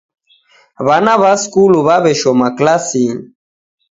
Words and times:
W'ana 0.85 1.13
w'a 1.21 1.33
skulu 1.43 1.77
w'aw'eshoma 1.87 2.47
klasinyi. 2.57 3.21